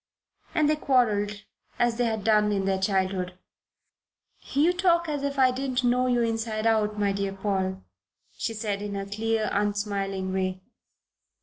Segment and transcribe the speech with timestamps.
[0.55, 1.43] and they quarrelled
[1.77, 3.37] as they had done in their childhood.
[4.53, 7.83] "You talk as if I didn't know you inside out, my dear Paul,"
[8.35, 10.59] she said in her clear, unsmiling way.